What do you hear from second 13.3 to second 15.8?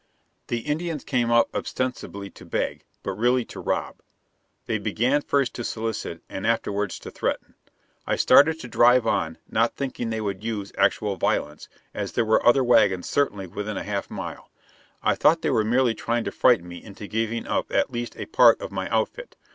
within a half mile. I thought they were